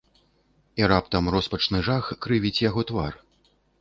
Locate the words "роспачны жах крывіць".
1.35-2.59